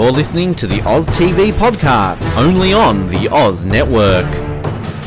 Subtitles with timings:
[0.00, 4.24] You're listening to the Oz TV podcast, only on the Oz Network.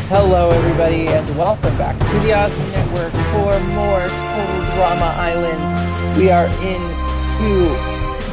[0.08, 6.16] Hello, everybody, and welcome back to the Oz Network for more Total Drama Island.
[6.16, 7.70] We are into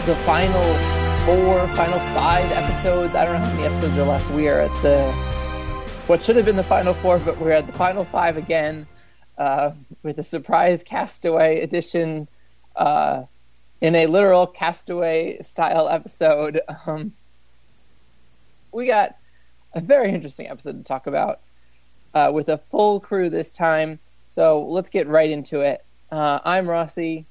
[0.05, 0.63] the final
[1.25, 3.15] four, final five episodes.
[3.15, 4.31] I don't know how many episodes are left.
[4.33, 5.11] We are at the
[6.09, 8.87] what should have been the final four, but we're at the final five again
[9.39, 9.71] uh,
[10.03, 12.29] with a surprise Castaway edition.
[12.77, 13.23] Uh,
[13.81, 16.61] in a literal castaway style episode.
[16.87, 17.13] Um,
[18.73, 19.17] we got
[19.75, 21.41] a very interesting episode to talk about
[22.15, 23.99] uh, with a full crew this time.
[24.29, 25.85] So let's get right into it.
[26.11, 27.27] Uh, I'm Rossi,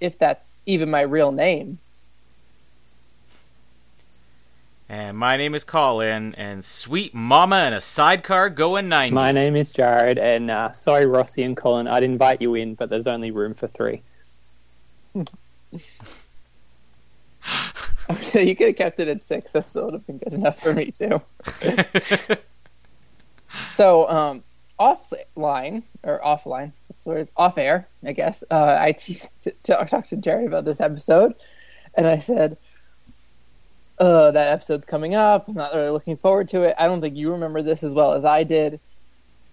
[0.00, 1.78] if that's even my real name.
[4.88, 9.14] And my name is Colin, and sweet mama and a sidecar going 90.
[9.14, 12.90] My name is Jared, and uh, sorry, Rossi and Colin, I'd invite you in, but
[12.90, 14.02] there's only room for three.
[18.10, 19.52] Okay, you could have kept it at six.
[19.52, 21.20] That still would have been good enough for me too.
[23.74, 24.42] so, um,
[24.78, 28.44] offline or offline, sort of off air, I guess.
[28.50, 31.34] Uh, I t- t- talked to Jared about this episode,
[31.94, 32.56] and I said,
[33.98, 35.48] "Oh, that episode's coming up.
[35.48, 36.74] I'm not really looking forward to it.
[36.78, 38.80] I don't think you remember this as well as I did.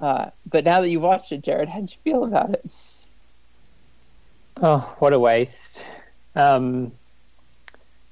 [0.01, 2.65] Uh, but now that you've watched it, Jared, how'd you feel about it?"
[4.61, 5.81] Oh, what a waste.
[6.35, 6.91] Um,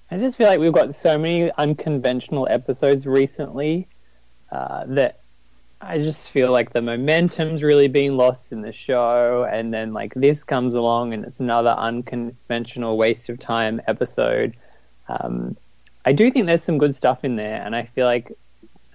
[0.09, 3.87] I just feel like we've got so many unconventional episodes recently
[4.51, 5.19] uh, that
[5.79, 10.13] I just feel like the momentum's really being lost in the show, and then like
[10.15, 14.55] this comes along and it's another unconventional waste of time episode.
[15.07, 15.55] Um,
[16.03, 18.31] I do think there's some good stuff in there, and I feel like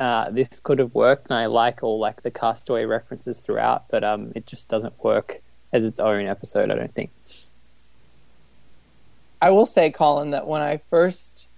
[0.01, 4.03] uh, this could have worked, and I like all like the castaway references throughout, but
[4.03, 5.41] um, it just doesn't work
[5.73, 6.71] as its own episode.
[6.71, 7.11] I don't think.
[9.43, 11.49] I will say, Colin, that when I first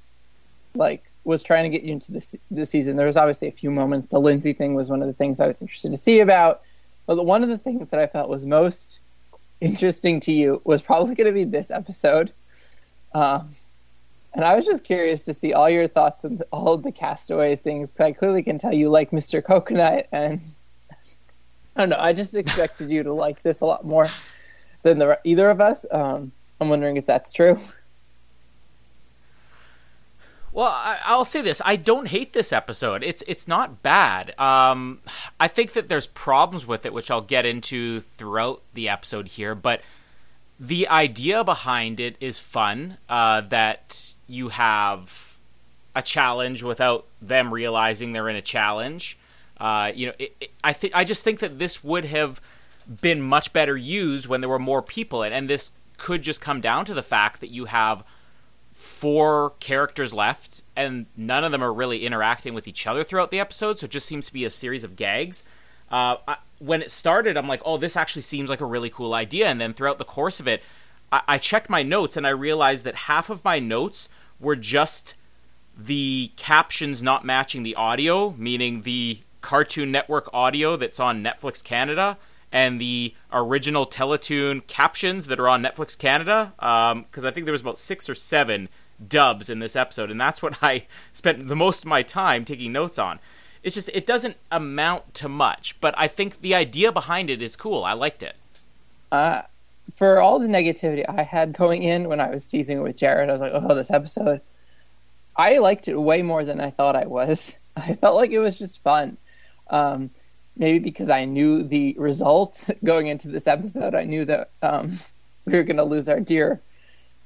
[0.75, 3.71] like was trying to get you into this the season, there was obviously a few
[3.71, 4.09] moments.
[4.09, 6.63] The Lindsay thing was one of the things I was interested to see about.
[7.05, 9.01] But one of the things that I felt was most
[9.61, 12.33] interesting to you was probably going to be this episode.
[13.15, 13.55] Um,
[14.33, 17.93] and I was just curious to see all your thoughts on all the castaways things.
[17.93, 19.45] Cause I clearly can tell you like Mr.
[19.45, 20.41] Coconut, and
[21.77, 21.99] I don't know.
[21.99, 24.09] I just expected you to like this a lot more
[24.83, 25.85] than the either of us.
[25.91, 26.33] Um,
[26.65, 27.59] I'm wondering if that's true.
[30.51, 33.03] Well, I, will say this: I don't hate this episode.
[33.03, 34.39] It's it's not bad.
[34.39, 35.01] Um,
[35.39, 39.55] I think that there's problems with it, which I'll get into throughout the episode here.
[39.55, 39.83] But
[40.59, 42.97] the idea behind it is fun.
[43.11, 45.37] Uh, that you have
[45.95, 49.19] a challenge without them realizing they're in a challenge.
[49.59, 52.41] Uh, you know, it, it, I think I just think that this would have
[53.03, 56.61] been much better used when there were more people, and, and this could just come
[56.61, 58.05] down to the fact that you have
[58.73, 63.39] four characters left and none of them are really interacting with each other throughout the
[63.39, 65.45] episode so it just seems to be a series of gags.
[65.91, 69.15] Uh, I, when it started i'm like oh this actually seems like a really cool
[69.15, 70.63] idea and then throughout the course of it
[71.13, 74.09] I, I checked my notes and i realized that half of my notes
[74.41, 75.15] were just
[75.77, 82.17] the captions not matching the audio meaning the cartoon network audio that's on netflix canada
[82.55, 87.53] and the original Teletoon captions that are on Netflix Canada, because um, I think there
[87.53, 88.69] was about six or seven
[89.07, 92.73] dubs in this episode, and that's what I spent the most of my time taking
[92.73, 93.19] notes on.
[93.65, 97.57] It's just it doesn't amount to much, but I think the idea behind it is
[97.57, 97.83] cool.
[97.83, 98.37] I liked it.
[99.11, 99.43] Uh,
[99.97, 103.33] for all the negativity I had going in when I was teasing with Jared, I
[103.33, 104.41] was like, "Oh, this episode."
[105.37, 107.59] I liked it way more than I thought I was.
[107.77, 109.17] I felt like it was just fun.
[109.71, 110.11] Um,
[110.57, 113.95] maybe because I knew the result going into this episode.
[113.95, 114.99] I knew that um,
[115.45, 116.61] we were going to lose our dear,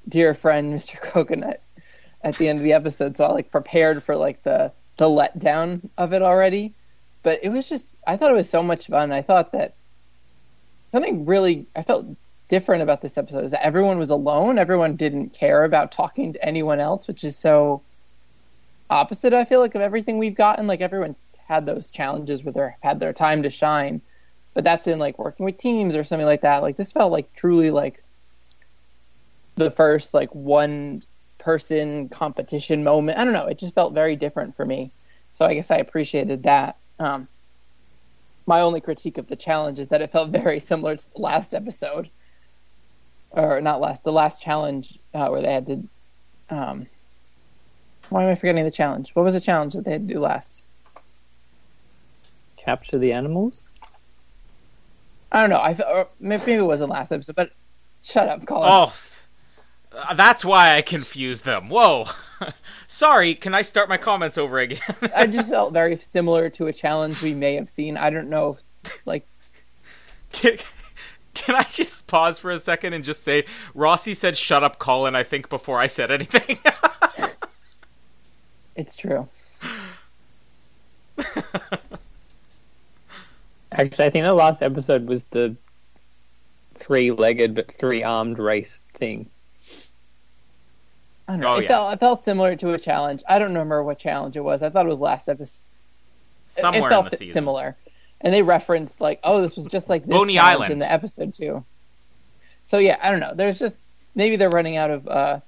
[0.09, 1.01] dear friend, Mr.
[1.01, 1.63] Coconut,
[2.23, 3.17] at the end of the episode.
[3.17, 6.75] So I like prepared for like the the letdown of it already.
[7.23, 9.11] But it was just, I thought it was so much fun.
[9.11, 9.75] I thought that
[10.91, 12.07] something really, I felt
[12.49, 14.59] different about this episode is that everyone was alone.
[14.59, 17.83] Everyone didn't care about talking to anyone else, which is so
[18.91, 19.33] opposite.
[19.33, 20.67] I feel like of everything we've gotten.
[20.67, 24.03] Like everyone's had those challenges where they had their time to shine.
[24.55, 26.63] But that's in like working with teams or something like that.
[26.63, 28.03] Like this felt like truly like
[29.57, 31.03] the first like one
[31.39, 33.19] person competition moment.
[33.19, 33.47] I don't know.
[33.47, 34.93] It just felt very different for me.
[35.33, 36.77] So I guess I appreciated that.
[36.99, 37.29] Um,
[38.47, 41.55] my only critique of the challenge is that it felt very similar to the last
[41.55, 42.11] episode,
[43.31, 45.89] or not last, the last challenge uh, where they had to.
[46.51, 46.87] Um,
[48.11, 49.11] why am I forgetting the challenge?
[49.15, 50.58] What was the challenge that they had to do last?
[52.69, 53.71] Capture the animals?
[55.33, 55.57] I don't know.
[55.57, 57.53] I maybe it wasn't last episode, but
[58.03, 58.69] shut up, Colin.
[58.71, 58.93] Oh,
[59.93, 61.71] uh, that's why I confused them.
[61.71, 62.05] Whoa.
[62.87, 64.81] Sorry, can I start my comments over again?
[65.17, 67.97] I just felt very similar to a challenge we may have seen.
[67.97, 69.27] I don't know, if, like
[70.33, 70.59] can,
[71.33, 73.45] can I just pause for a second and just say
[73.75, 75.17] Rossi said "Shut up, Colin"?
[75.17, 76.59] I think before I said anything.
[78.77, 79.27] it's true.
[83.79, 85.55] Actually, I think the last episode was the
[86.75, 89.31] three-legged but three-armed race thing.
[91.29, 91.55] I don't know.
[91.55, 91.69] Oh, it yeah.
[91.69, 93.23] felt it felt similar to a challenge.
[93.29, 94.63] I don't remember what challenge it was.
[94.63, 95.61] I thought it was last episode.
[96.49, 97.35] Somewhere it felt in the season.
[97.35, 97.77] similar,
[98.23, 100.73] and they referenced like, "Oh, this was just like this Boney Island.
[100.73, 101.63] in the episode too."
[102.65, 103.35] So yeah, I don't know.
[103.35, 103.79] There's just
[104.15, 105.41] maybe they're running out of uh,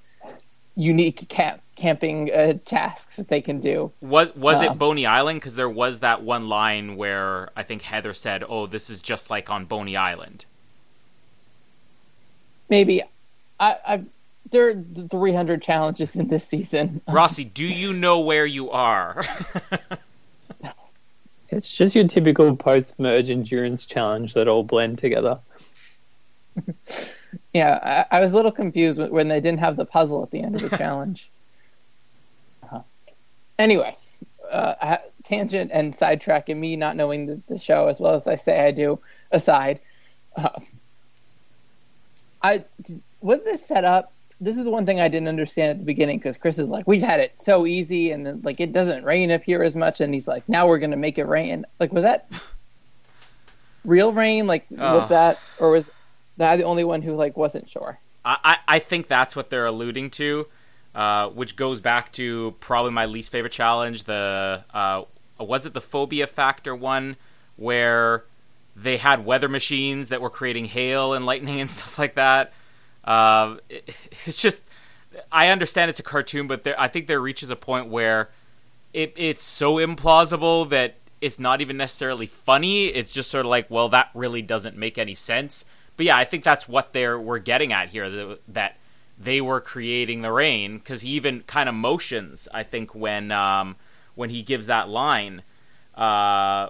[0.75, 3.91] unique camp camping uh, tasks that they can do.
[4.01, 5.39] Was was Uh, it Boney Island?
[5.39, 9.29] Because there was that one line where I think Heather said, "Oh, this is just
[9.29, 10.45] like on Boney Island."
[12.69, 13.01] Maybe
[13.59, 14.03] I, I
[14.49, 17.01] there are 300 challenges in this season.
[17.07, 19.23] Rossi, do you know where you are?
[21.53, 25.39] It's just your typical post-merge endurance challenge that all blend together.
[27.53, 30.31] Yeah, I, I was a little confused when- when they didn't have the puzzle at
[30.31, 31.29] the end of the challenge.
[33.61, 33.95] Anyway,
[34.49, 38.35] uh, tangent and sidetrack and me not knowing the, the show as well as I
[38.35, 38.99] say I do
[39.31, 39.79] aside.
[40.35, 40.49] Uh,
[42.41, 42.65] I
[43.21, 44.13] was this set up.
[44.39, 46.87] This is the one thing I didn't understand at the beginning because Chris is like,
[46.87, 50.01] "We've had it so easy, and then like it doesn't rain up here as much,"
[50.01, 52.27] and he's like, "Now we're gonna make it rain." Like, was that
[53.85, 54.47] real rain?
[54.47, 55.91] Like, was that, or was
[56.37, 57.99] that the only one who like wasn't sure?
[58.25, 60.47] I, I I think that's what they're alluding to,
[60.95, 64.03] uh, which goes back to probably my least favorite challenge.
[64.05, 65.03] The uh,
[65.39, 67.15] was it the phobia factor one
[67.55, 68.25] where
[68.75, 72.53] they had weather machines that were creating hail and lightning and stuff like that.
[73.03, 74.63] Uh, it, it's just
[75.31, 78.29] I understand it's a cartoon, but there, I think there reaches a point where
[78.93, 82.87] it it's so implausible that it's not even necessarily funny.
[82.87, 85.65] It's just sort of like, well, that really doesn't make any sense.
[85.97, 88.09] But yeah, I think that's what they're we're getting at here.
[88.09, 88.77] th- That
[89.23, 92.47] they were creating the rain because he even kind of motions.
[92.53, 93.75] I think when um,
[94.15, 95.43] when he gives that line,
[95.95, 96.69] uh,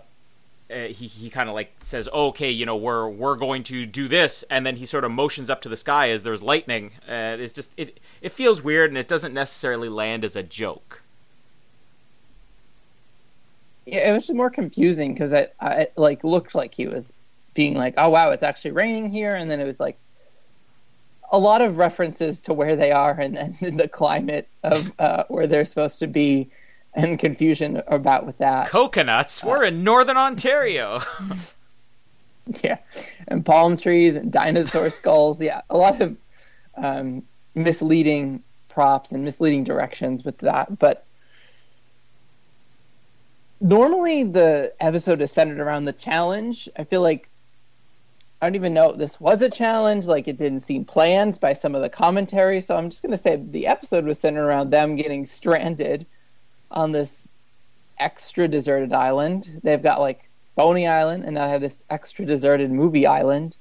[0.69, 4.07] he he kind of like says, oh, "Okay, you know, we're we're going to do
[4.07, 6.92] this," and then he sort of motions up to the sky as there's lightning.
[7.07, 11.03] It's just it it feels weird and it doesn't necessarily land as a joke.
[13.86, 17.12] Yeah, it was just more confusing because it, it like looked like he was
[17.53, 19.98] being like, "Oh wow, it's actually raining here," and then it was like
[21.31, 25.47] a lot of references to where they are and, and the climate of uh, where
[25.47, 26.49] they're supposed to be,
[26.93, 28.67] and confusion about with that.
[28.67, 29.43] Coconuts.
[29.43, 30.99] We're in northern Ontario.
[32.63, 32.77] Yeah,
[33.27, 35.41] and palm trees and dinosaur skulls.
[35.41, 36.17] Yeah, a lot of
[36.75, 37.23] um,
[37.55, 40.79] misleading props and misleading directions with that.
[40.79, 41.05] But
[43.59, 46.67] normally the episode is centered around the challenge.
[46.77, 47.29] I feel like
[48.41, 50.05] I don't even know if this was a challenge.
[50.05, 52.59] Like it didn't seem planned by some of the commentary.
[52.59, 56.07] So I'm just going to say the episode was centered around them getting stranded
[56.71, 57.31] on this
[57.99, 59.61] extra deserted island.
[59.63, 63.55] They've got like Boney Island, and now they have this extra deserted movie island.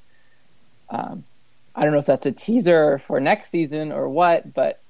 [0.88, 1.24] Um,
[1.74, 4.80] I don't know if that's a teaser for next season or what, but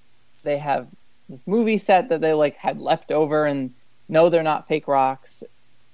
[0.45, 0.87] they have
[1.29, 3.75] this movie set that they like had left over, and
[4.09, 5.43] no, they're not fake rocks;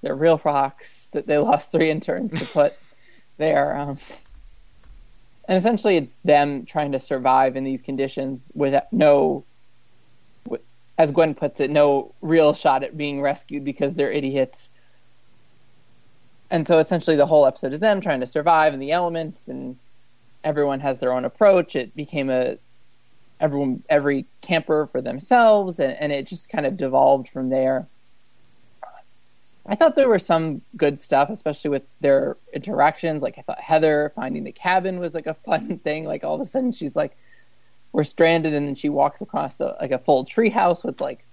[0.03, 2.77] they're real rocks that they lost three interns to put
[3.37, 3.77] there.
[3.77, 3.99] Um,
[5.49, 9.45] and essentially, it's them trying to survive in these conditions with no,
[10.99, 14.71] as Gwen puts it, no real shot at being rescued because they're idiots
[16.51, 19.77] and so essentially the whole episode is them trying to survive in the elements and
[20.45, 22.57] everyone has their own approach it became a
[23.41, 27.87] everyone every camper for themselves and, and it just kind of devolved from there
[29.69, 34.13] i thought there were some good stuff especially with their interactions like i thought heather
[34.15, 37.17] finding the cabin was like a fun thing like all of a sudden she's like
[37.93, 41.25] we're stranded and then she walks across a, like a full tree house with like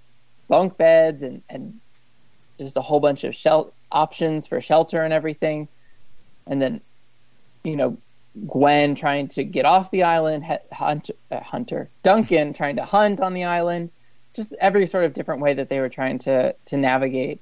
[0.48, 1.80] bunk beds and and
[2.58, 5.68] just a whole bunch of shel- options for shelter and everything.
[6.48, 6.82] And then,
[7.64, 7.98] you know,
[8.48, 13.34] Gwen trying to get off the island, hunt, uh, Hunter, Duncan trying to hunt on
[13.34, 13.92] the island,
[14.34, 17.40] just every sort of different way that they were trying to to navigate.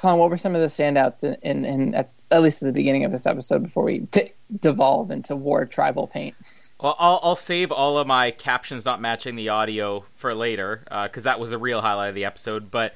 [0.00, 2.66] Uh, Colin, what were some of the standouts in, in, in at, at least at
[2.66, 6.34] the beginning of this episode before we d- devolve into war tribal paint?
[6.80, 11.24] Well, I'll, I'll save all of my captions not matching the audio for later because
[11.24, 12.70] that was the real highlight of the episode.
[12.70, 12.94] But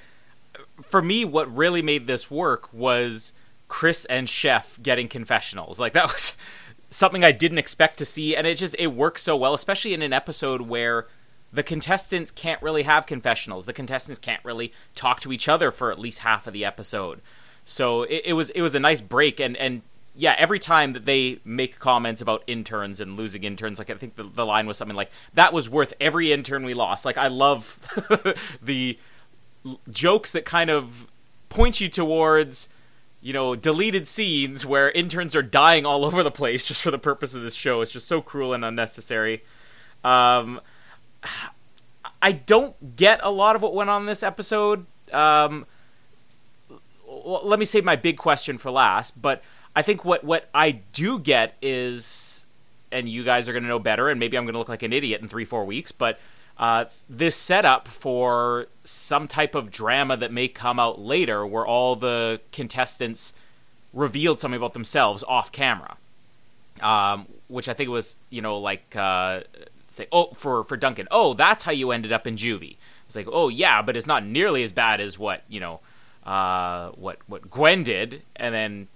[0.81, 3.35] for me, what really made this work was
[3.69, 5.79] Chris and Chef getting confessionals.
[5.79, 6.37] Like that was
[6.91, 10.01] something I didn't expect to see, and it just it works so well, especially in
[10.01, 11.07] an episode where
[11.55, 13.65] the contestants can't really have confessionals.
[13.65, 17.21] The contestants can't really talk to each other for at least half of the episode.
[17.65, 19.83] So it, it was it was a nice break and and
[20.17, 24.15] yeah, every time that they make comments about interns and losing interns, like I think
[24.15, 27.05] the, the line was something like that was worth every intern we lost.
[27.05, 27.81] Like I love
[28.63, 28.99] the
[29.91, 31.09] jokes that kind of
[31.49, 32.69] point you towards
[33.21, 36.99] you know deleted scenes where interns are dying all over the place just for the
[36.99, 37.81] purpose of this show.
[37.81, 39.45] It's just so cruel and unnecessary.
[40.03, 40.61] Um,
[42.23, 44.87] I don't get a lot of what went on in this episode.
[45.13, 45.67] Um,
[47.07, 49.43] let me save my big question for last, but
[49.77, 52.47] I think what what I do get is,
[52.91, 54.83] and you guys are going to know better, and maybe I'm going to look like
[54.83, 56.19] an idiot in three four weeks, but
[56.59, 61.97] uh, this setup for some type of drama that may come out later, where all
[61.97, 63.35] the contestants
[63.93, 65.97] revealed something about themselves off camera,
[66.81, 69.41] um, which I think was you know like uh,
[69.95, 72.77] say oh for for Duncan, oh that's how you ended up in juvie.
[73.07, 75.81] It's like oh yeah, but it's not nearly as bad as what you know
[76.25, 78.89] uh, what what Gwen did, and then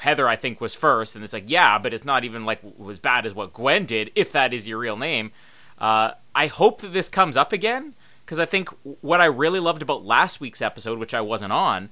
[0.00, 2.98] Heather, I think, was first, and it's like, yeah, but it's not even like as
[2.98, 5.32] bad as what Gwen did, if that is your real name.
[5.78, 8.68] Uh, I hope that this comes up again because I think
[9.00, 11.90] what I really loved about last week's episode, which I wasn't on,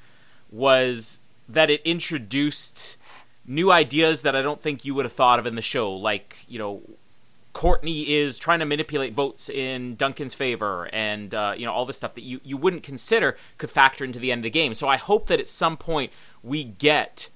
[0.50, 2.96] was that it introduced
[3.46, 6.44] new ideas that I don't think you would have thought of in the show, like
[6.48, 6.82] you know.
[7.52, 11.96] Courtney is trying to manipulate votes in Duncan's favor, and uh, you know all this
[11.96, 14.74] stuff that you, you wouldn't consider could factor into the end of the game.
[14.74, 17.28] So I hope that at some point we get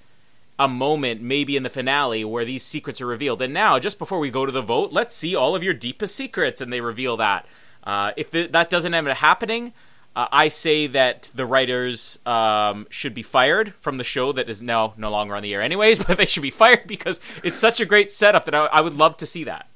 [0.58, 3.42] a moment maybe in the finale where these secrets are revealed.
[3.42, 6.14] And now, just before we go to the vote, let's see all of your deepest
[6.14, 7.46] secrets, and they reveal that.
[7.82, 9.72] Uh, if that doesn't end up happening,
[10.16, 14.62] uh, I say that the writers um, should be fired from the show that is
[14.62, 16.04] now no longer on the air, anyways.
[16.04, 18.96] But they should be fired because it's such a great setup that I, I would
[18.96, 19.66] love to see that.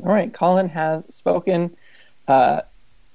[0.00, 1.76] All right, Colin has spoken.
[2.26, 2.62] Uh,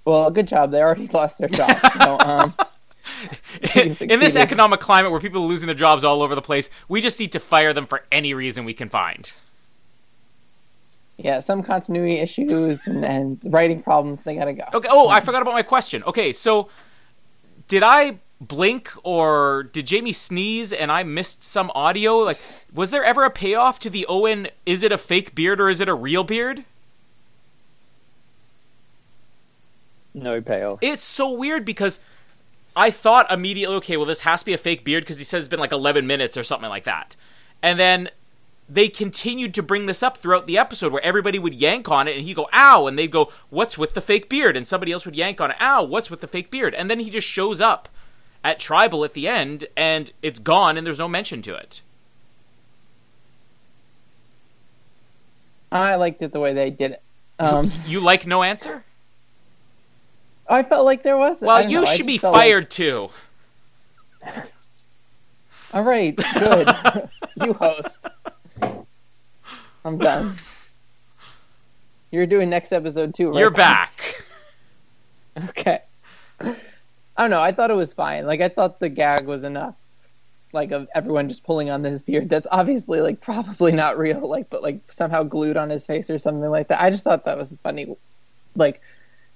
[0.05, 0.71] well, good job.
[0.71, 1.71] They already lost their job.
[1.97, 2.53] So, um,
[3.75, 7.01] in this economic climate where people are losing their jobs all over the place, we
[7.01, 9.31] just need to fire them for any reason we can find.
[11.17, 14.23] Yeah, some continuity issues and, and writing problems.
[14.23, 14.63] They gotta go.
[14.73, 14.87] Okay.
[14.91, 16.03] Oh, I forgot about my question.
[16.03, 16.69] Okay, so
[17.67, 22.17] did I blink or did Jamie sneeze and I missed some audio?
[22.17, 22.37] Like,
[22.73, 24.47] was there ever a payoff to the Owen?
[24.65, 26.65] Is it a fake beard or is it a real beard?
[30.13, 30.79] No payoff.
[30.81, 31.99] It's so weird because
[32.75, 35.41] I thought immediately, okay, well, this has to be a fake beard because he says
[35.41, 37.15] it's been like 11 minutes or something like that.
[37.61, 38.09] And then
[38.69, 42.15] they continued to bring this up throughout the episode where everybody would yank on it
[42.15, 44.55] and he'd go, ow, and they'd go, what's with the fake beard?
[44.55, 46.73] And somebody else would yank on it, ow, what's with the fake beard?
[46.73, 47.89] And then he just shows up
[48.43, 51.81] at Tribal at the end and it's gone and there's no mention to it.
[55.71, 57.01] I liked it the way they did it.
[57.39, 58.83] Um, you like no answer?
[60.47, 61.41] I felt like there was.
[61.41, 62.69] Well, you know, should be fired like...
[62.69, 63.09] too.
[65.73, 66.69] All right, good.
[67.41, 68.07] you host.
[69.85, 70.35] I'm done.
[72.11, 73.39] You're doing next episode too, right?
[73.39, 74.23] You're back.
[75.49, 75.81] okay.
[76.39, 76.55] I
[77.17, 77.41] don't know.
[77.41, 78.27] I thought it was fine.
[78.27, 79.73] Like I thought the gag was enough.
[80.51, 82.29] Like of everyone just pulling on this beard.
[82.29, 84.29] That's obviously like probably not real.
[84.29, 86.79] Like, but like somehow glued on his face or something like that.
[86.79, 87.95] I just thought that was funny.
[88.55, 88.79] Like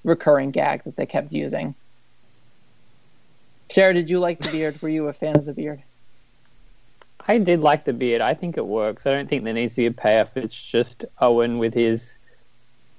[0.03, 1.75] recurring gag that they kept using.
[3.69, 4.81] Cher, did you like the beard?
[4.81, 5.83] Were you a fan of the beard?
[7.27, 8.21] I did like the beard.
[8.21, 9.05] I think it works.
[9.05, 10.37] I don't think there needs to be a payoff.
[10.37, 12.17] It's just Owen with his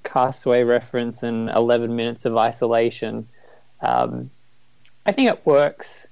[0.03, 3.27] Castaway reference and 11 minutes of isolation.
[3.81, 4.29] Um,
[5.05, 6.07] I think it works.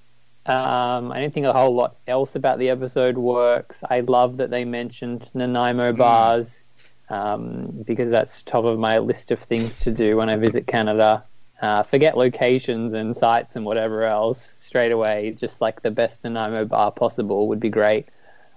[0.48, 3.77] Um, I don't think a whole lot else about the episode works.
[3.88, 5.98] I love that they mentioned Nanaimo mm.
[5.98, 6.63] bars
[7.10, 11.24] um, because that's top of my list of things to do when I visit Canada.
[11.62, 15.36] Uh, forget locations and sites and whatever else straight away.
[15.38, 18.08] Just like the best Nanaimo bar possible would be great.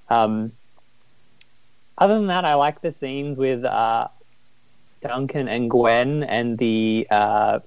[0.08, 0.52] Um,
[1.96, 4.08] other than that, I like the scenes with uh,
[5.00, 7.60] Duncan and Gwen and the uh,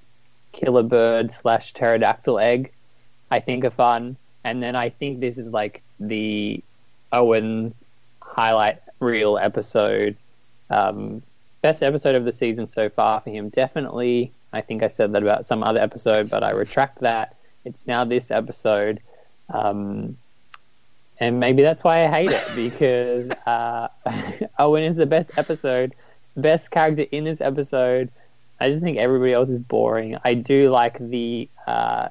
[0.52, 2.72] killer bird slash pterodactyl egg.
[3.32, 6.64] I think are fun, and then I think this is like the
[7.12, 7.74] Owen
[8.22, 10.16] highlight reel episode
[10.70, 11.22] um,
[11.62, 13.50] best episode of the season so far for him.
[13.50, 17.36] Definitely, I think I said that about some other episode, but I retract that.
[17.66, 19.00] It's now this episode.
[19.50, 20.18] Um,
[21.20, 23.88] and maybe that's why I hate it because uh,
[24.60, 25.94] Owen is the best episode,
[26.36, 28.10] best character in this episode.
[28.60, 30.18] I just think everybody else is boring.
[30.24, 32.10] I do like the uh,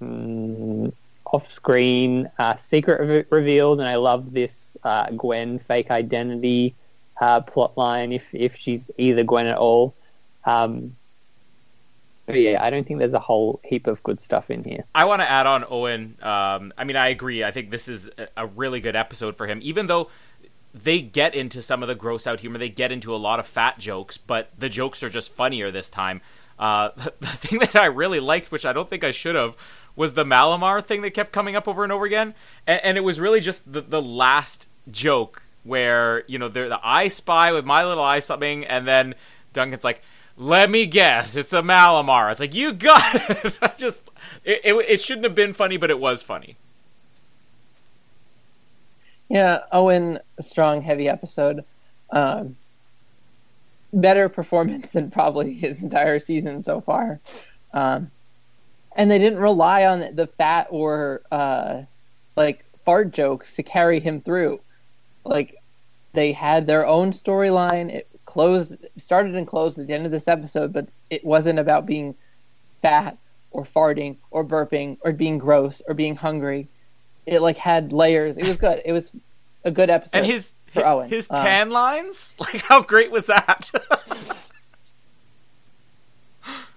[0.00, 0.92] um,
[1.26, 6.74] off-screen uh, secret re- reveals, and I love this uh, Gwen fake identity
[7.22, 9.94] uh, plot line if if she's either Gwen at all.
[10.44, 10.96] Um,
[12.26, 14.84] but yeah, I don't think there's a whole heap of good stuff in here.
[14.94, 16.16] I want to add on Owen.
[16.20, 17.44] Um, I mean, I agree.
[17.44, 20.08] I think this is a really good episode for him, even though
[20.74, 22.58] they get into some of the gross out humor.
[22.58, 25.90] They get into a lot of fat jokes, but the jokes are just funnier this
[25.90, 26.22] time.
[26.58, 29.56] Uh, the thing that I really liked, which I don't think I should have,
[29.94, 32.34] was the Mallomar thing that kept coming up over and over again,
[32.66, 36.80] and, and it was really just the, the last joke where you know the, the
[36.82, 39.14] I Spy with my little eye something, and then
[39.52, 40.02] Duncan's like,
[40.36, 43.14] "Let me guess, it's a Mallomar." It's like you got
[43.44, 43.58] it.
[43.62, 44.10] I just
[44.44, 46.56] it, it, it shouldn't have been funny, but it was funny.
[49.28, 51.64] Yeah, Owen, strong, heavy episode.
[52.10, 52.56] Um,
[53.92, 57.20] better performance than probably his entire season so far.
[57.72, 58.10] Um,
[58.94, 61.82] and they didn't rely on the fat or uh,
[62.36, 64.60] like fart jokes to carry him through.
[65.24, 65.60] Like
[66.12, 67.90] they had their own storyline.
[67.90, 71.86] It closed, started and closed at the end of this episode, but it wasn't about
[71.86, 72.14] being
[72.80, 73.16] fat
[73.50, 76.68] or farting or burping or being gross or being hungry.
[77.26, 78.36] It like had layers.
[78.38, 78.82] It was good.
[78.84, 79.12] It was
[79.64, 80.16] a good episode.
[80.18, 81.08] And his for Owen.
[81.08, 83.70] his Um, tan lines, like how great was that?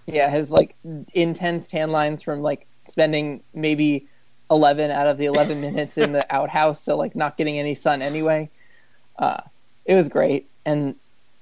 [0.07, 0.75] Yeah, his like
[1.13, 4.07] intense tan lines from like spending maybe
[4.49, 8.01] eleven out of the eleven minutes in the outhouse, so like not getting any sun
[8.01, 8.49] anyway.
[9.17, 9.41] Uh,
[9.85, 10.95] it was great, and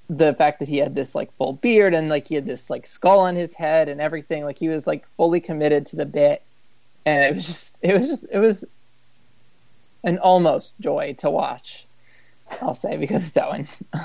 [0.09, 2.85] the fact that he had this like full beard and like he had this like
[2.85, 6.41] skull on his head and everything, like he was like fully committed to the bit,
[7.05, 8.65] and it was just, it was just, it was
[10.03, 11.85] an almost joy to watch.
[12.61, 13.67] I'll say because it's Owen.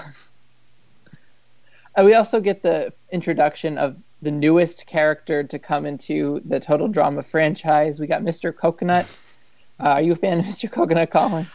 [2.02, 7.23] We also get the introduction of the newest character to come into the Total Drama
[7.23, 8.01] franchise.
[8.01, 8.55] We got Mr.
[8.55, 9.07] Coconut.
[9.81, 10.71] Uh, are you a fan of Mr.
[10.71, 11.47] Coconut, Colin?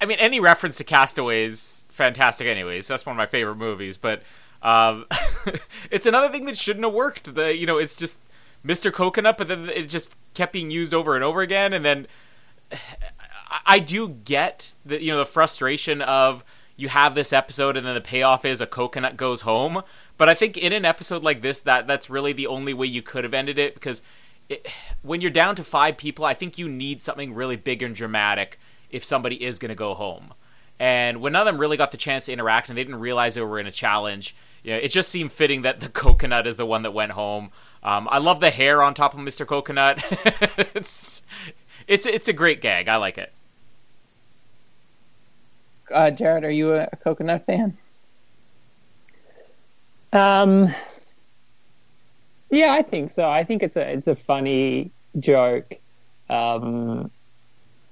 [0.00, 2.46] I mean, any reference to Castaways, fantastic.
[2.46, 3.96] Anyways, that's one of my favorite movies.
[3.96, 4.22] But
[4.62, 5.06] um,
[5.90, 7.34] it's another thing that shouldn't have worked.
[7.34, 8.18] The you know, it's just
[8.64, 8.92] Mr.
[8.92, 11.72] Coconut, but then it just kept being used over and over again.
[11.72, 12.06] And then
[12.72, 16.44] I, I do get the you know the frustration of
[16.76, 19.82] you have this episode and then the payoff is a coconut goes home.
[20.18, 23.02] But I think in an episode like this, that that's really the only way you
[23.02, 24.02] could have ended it because
[24.48, 24.66] it,
[25.02, 28.58] when you're down to five people, I think you need something really big and dramatic
[28.90, 30.34] if somebody is going to go home.
[30.80, 33.34] And when none of them really got the chance to interact and they didn't realize
[33.34, 36.56] they were in a challenge, you know, it just seemed fitting that the coconut is
[36.56, 37.50] the one that went home.
[37.82, 39.46] Um, I love the hair on top of Mr.
[39.46, 40.04] Coconut.
[40.74, 41.22] it's
[41.86, 42.88] it's it's a great gag.
[42.88, 43.32] I like it.
[45.92, 47.78] Uh, Jared, are you a, a Coconut fan?
[50.12, 50.74] Um,
[52.50, 53.28] yeah, I think so.
[53.28, 54.90] I think it's a it's a funny
[55.20, 55.74] joke.
[56.30, 57.10] Um,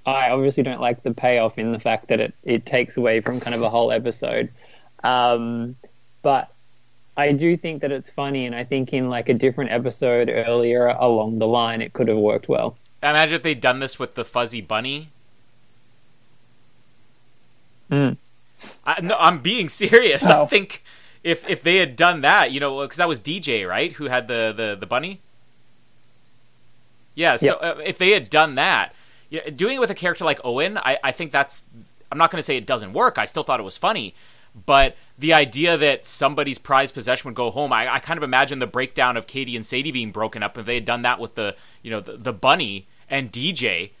[0.05, 3.39] I obviously don't like the payoff in the fact that it, it takes away from
[3.39, 4.49] kind of a whole episode.
[5.03, 5.75] Um,
[6.21, 6.49] but
[7.17, 10.87] I do think that it's funny, and I think in like a different episode earlier
[10.87, 12.77] along the line, it could have worked well.
[13.03, 15.09] I imagine if they'd done this with the fuzzy bunny.
[17.91, 18.17] Mm.
[18.85, 20.25] I, no, I'm being serious.
[20.25, 20.45] I Oh.
[20.45, 20.83] think
[21.23, 24.27] if if they had done that, you know, because that was DJ, right, who had
[24.27, 25.21] the the, the bunny.
[27.15, 28.93] Yeah, so uh, if they had done that,
[29.29, 31.63] yeah, doing it with a character like Owen, I, I think that's.
[32.11, 33.17] I'm not going to say it doesn't work.
[33.17, 34.13] I still thought it was funny,
[34.65, 38.59] but the idea that somebody's prized possession would go home, I, I kind of imagine
[38.59, 40.57] the breakdown of Katie and Sadie being broken up.
[40.57, 43.91] If they had done that with the you know the, the bunny and DJ,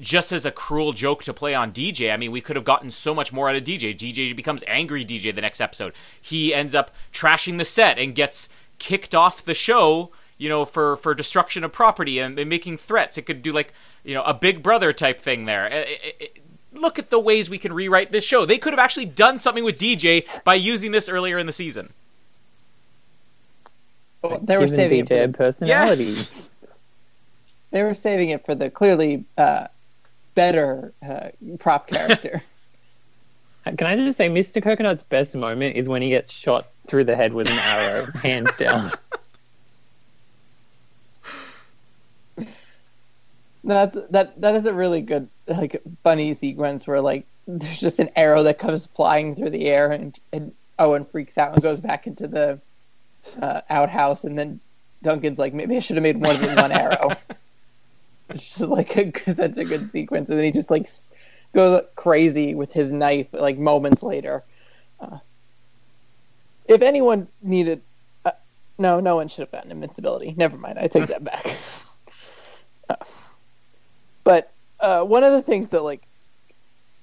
[0.00, 2.12] just as a cruel joke to play on DJ.
[2.12, 3.94] I mean, we could have gotten so much more out of DJ.
[3.96, 5.92] DJ becomes angry DJ the next episode.
[6.20, 10.96] He ends up trashing the set and gets kicked off the show, you know, for
[10.96, 13.16] for destruction of property and, and making threats.
[13.16, 13.72] It could do like,
[14.04, 15.66] you know, a Big Brother type thing there.
[15.66, 16.36] It- it- it-
[16.72, 18.44] look at the ways we can rewrite this show.
[18.44, 21.92] They could have actually done something with DJ by using this earlier in the season.
[24.22, 25.08] Well, they were Given saving it.
[25.08, 25.68] For, a personality.
[26.02, 26.48] Yes.
[27.70, 29.68] they were saving it for the clearly uh,
[30.34, 32.42] better uh, prop character.
[33.64, 34.62] Can I just say, Mr.
[34.62, 38.50] Coconut's best moment is when he gets shot through the head with an arrow, hands
[38.58, 38.92] down.
[43.66, 48.10] That's that that is a really good like funny sequence where like there's just an
[48.14, 52.06] arrow that comes flying through the air and, and Owen freaks out and goes back
[52.06, 52.60] into the
[53.40, 54.60] uh, outhouse and then
[55.02, 57.12] Duncan's like maybe I should have made more than one arrow.
[58.30, 60.86] It's just like a, such a good sequence and then he just like
[61.54, 64.44] goes crazy with his knife like moments later.
[65.00, 65.18] Uh,
[66.66, 67.82] if anyone needed,
[68.24, 68.32] uh,
[68.78, 70.34] no, no one should have gotten invincibility.
[70.36, 71.56] Never mind, I take that back.
[74.24, 76.02] But uh, one of the things that like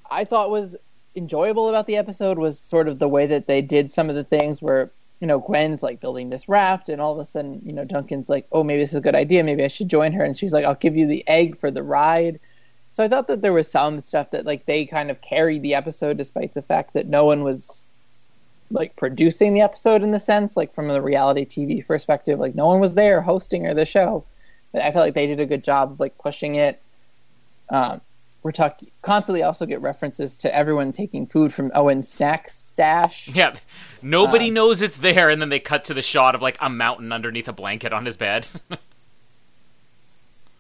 [0.09, 0.75] I thought was
[1.15, 4.23] enjoyable about the episode was sort of the way that they did some of the
[4.23, 7.71] things where you know Gwen's like building this raft, and all of a sudden you
[7.71, 10.23] know Duncan's like, oh maybe this is a good idea, maybe I should join her,
[10.23, 12.39] and she's like, I'll give you the egg for the ride.
[12.91, 15.75] So I thought that there was some stuff that like they kind of carried the
[15.75, 17.87] episode despite the fact that no one was
[18.71, 22.65] like producing the episode in the sense like from the reality TV perspective, like no
[22.65, 24.25] one was there hosting or the show.
[24.73, 26.81] But I felt like they did a good job of like pushing it.
[27.69, 28.01] Um,
[28.43, 33.33] we're talking constantly also get references to everyone taking food from Owen's snacks stash.
[33.33, 33.55] Yeah,
[34.01, 36.69] nobody Um, knows it's there, and then they cut to the shot of like a
[36.69, 38.47] mountain underneath a blanket on his bed.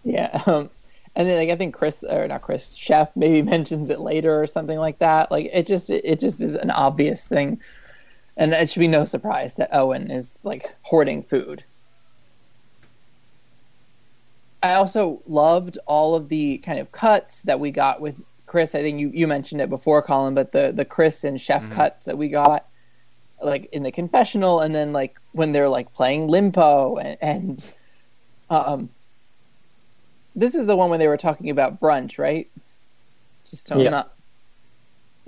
[0.03, 0.41] Yeah.
[0.45, 0.69] Um,
[1.15, 4.47] and then like, I think Chris or not Chris Chef maybe mentions it later or
[4.47, 5.31] something like that.
[5.31, 7.61] Like it just it just is an obvious thing,
[8.37, 11.63] and it should be no surprise that Owen is like hoarding food.
[14.63, 18.15] I also loved all of the kind of cuts that we got with
[18.51, 18.75] Chris.
[18.75, 22.03] I think you, you mentioned it before, Colin, but the the Chris and Chef cuts
[22.05, 22.65] that we got,
[23.41, 27.69] like in the confessional, and then like when they're like playing limpo and, and
[28.49, 28.89] um,
[30.35, 32.47] this is the one when they were talking about brunch, right?
[33.49, 33.89] Just me Yeah.
[33.89, 34.11] not.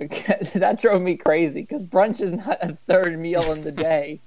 [0.00, 4.20] that drove me crazy because brunch is not a third meal in the day.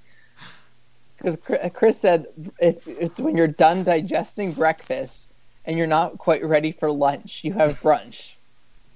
[1.20, 1.38] Because
[1.74, 2.26] Chris said
[2.60, 5.30] it, it's when you're done digesting breakfast
[5.66, 8.37] and you're not quite ready for lunch, you have brunch.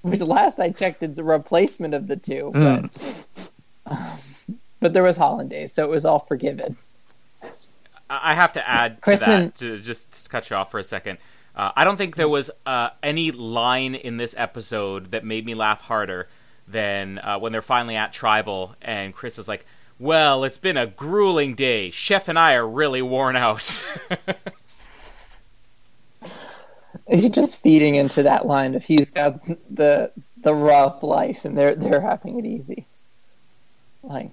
[0.02, 2.52] Which last I checked, it's a replacement of the two.
[2.54, 3.26] But,
[3.86, 4.18] um,
[4.80, 6.76] but there was hollandaise, so it was all forgiven.
[8.10, 10.84] I I have to add to Kristen- that to just cut you off for a
[10.84, 11.18] second.
[11.56, 15.54] Uh, I don't think there was uh, any line in this episode that made me
[15.54, 16.28] laugh harder
[16.68, 19.66] than uh, when they're finally at Tribal and Chris is like,
[20.00, 21.92] "Well, it's been a grueling day.
[21.92, 23.94] Chef and I are really worn out."
[27.12, 31.76] He's just feeding into that line of he's got the the rough life and they're
[31.76, 32.86] they're having it easy.
[34.02, 34.32] Like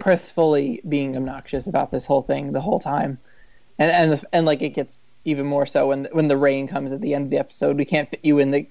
[0.00, 3.18] Chris fully being obnoxious about this whole thing the whole time,
[3.78, 6.92] and and the, and like it gets even more so when when the rain comes
[6.92, 7.76] at the end of the episode.
[7.76, 8.66] We can't fit you in the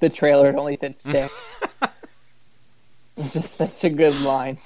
[0.00, 1.60] the trailer; it only fits six.
[3.16, 4.58] it's just such a good line.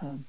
[0.00, 0.24] Um,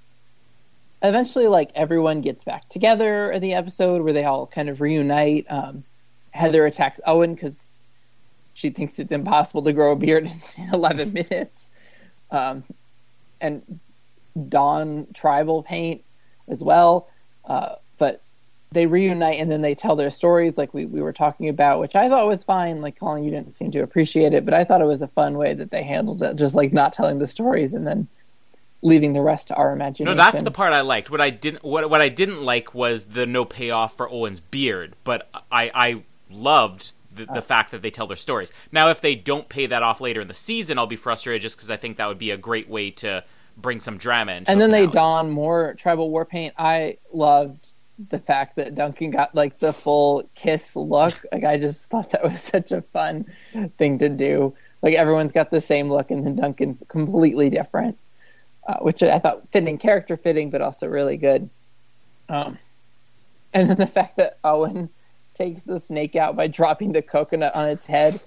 [1.01, 5.45] eventually like everyone gets back together in the episode where they all kind of reunite.
[5.49, 5.83] Um,
[6.31, 7.81] heather attacks owen because
[8.53, 10.25] she thinks it's impossible to grow a beard
[10.57, 11.69] in 11 minutes.
[12.31, 12.63] Um,
[13.41, 13.79] and
[14.47, 16.03] dawn tribal paint
[16.47, 17.09] as well.
[17.45, 18.21] Uh, but
[18.71, 21.95] they reunite and then they tell their stories like we, we were talking about which
[21.95, 22.81] i thought was fine.
[22.81, 25.37] Like colin you didn't seem to appreciate it but i thought it was a fun
[25.37, 28.07] way that they handled it just like not telling the stories and then
[28.81, 31.11] leaving the rest to our imagination no, that's the part I liked.
[31.11, 34.95] What I didn't what what I didn't like was the no payoff for Owen's beard,
[35.03, 37.41] but I I loved the, the uh.
[37.41, 38.53] fact that they tell their stories.
[38.71, 41.57] Now, if they don't pay that off later in the season, I'll be frustrated just
[41.57, 43.23] because I think that would be a great way to
[43.57, 44.51] bring some drama into.
[44.51, 44.93] and then they finale.
[44.93, 46.53] don more tribal war paint.
[46.57, 47.71] I loved
[48.07, 51.13] the fact that Duncan got like the full kiss look.
[51.31, 53.25] Like I just thought that was such a fun
[53.77, 54.55] thing to do.
[54.81, 57.97] Like everyone's got the same look, and then Duncan's completely different,
[58.69, 61.49] uh, which I thought fitting, character fitting, but also really good.
[62.29, 62.59] Um,
[63.51, 64.89] and then the fact that Owen
[65.33, 68.19] takes the snake out by dropping the coconut on its head,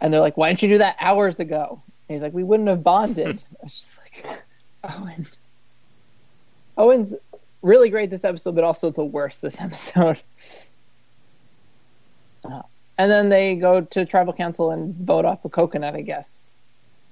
[0.00, 2.68] and they're like, "Why didn't you do that hours ago?" And he's like, "We wouldn't
[2.68, 4.38] have bonded." I was just like,
[4.84, 5.26] Owen.
[6.78, 7.14] Owen's
[7.62, 10.20] really great this episode, but also the worst this episode.
[12.44, 12.62] Uh,
[12.96, 16.49] and then they go to tribal council and vote off a coconut, I guess.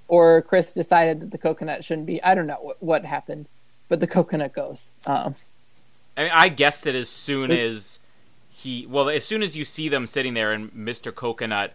[0.08, 2.22] Or Chris decided that the coconut shouldn't be.
[2.22, 3.46] I don't know what, what happened,
[3.88, 4.92] but the coconut goes.
[5.06, 5.34] Um,
[6.16, 8.00] I mean, I guessed it as soon It- as
[8.48, 8.86] he.
[8.86, 11.14] Well, as soon as you see them sitting there and Mr.
[11.14, 11.74] Coconut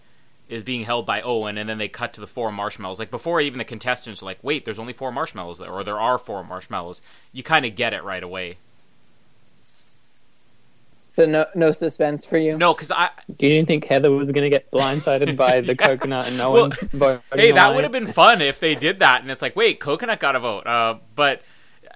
[0.49, 2.99] is being held by Owen, and then they cut to the four marshmallows.
[2.99, 5.99] Like before, even the contestants are like, "Wait, there's only four marshmallows there, or there
[5.99, 8.57] are four marshmallows." You kind of get it right away.
[11.13, 12.57] So no no suspense for you.
[12.57, 15.75] No, because I Do You didn't think Heather was going to get blindsided by the
[15.75, 18.97] coconut and no Well, one voting hey, that would have been fun if they did
[18.99, 20.65] that, and it's like, wait, Coconut got a vote.
[20.65, 21.43] Uh, but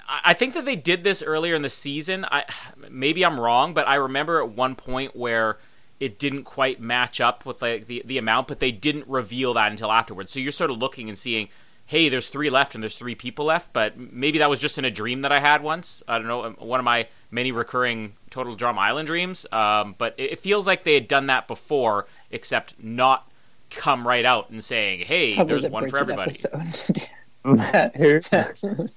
[0.08, 2.25] I I think that they did this earlier in the season.
[2.30, 2.45] I
[2.91, 5.58] maybe I'm wrong, but I remember at one point where
[5.99, 9.71] it didn't quite match up with like the the amount, but they didn't reveal that
[9.71, 10.32] until afterwards.
[10.32, 11.49] So you're sort of looking and seeing.
[11.88, 13.71] Hey, there's three left, and there's three people left.
[13.71, 16.03] But maybe that was just in a dream that I had once.
[16.06, 19.45] I don't know, um, one of my many recurring Total Drama Island dreams.
[19.51, 23.29] Um, but it, it feels like they had done that before, except not
[23.69, 27.07] come right out and saying, "Hey, Probably there's the one for everybody." episode.
[27.95, 28.89] Who?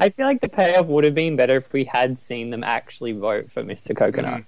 [0.00, 3.12] I feel like the payoff would have been better if we had seen them actually
[3.12, 3.94] vote for Mr.
[3.94, 4.44] Coconut.